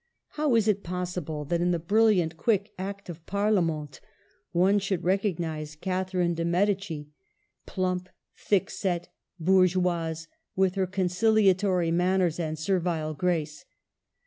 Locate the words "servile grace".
12.57-13.63